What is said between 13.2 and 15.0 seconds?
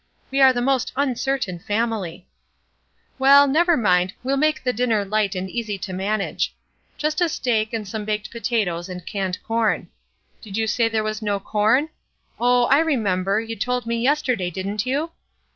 you told me yesterday, didn't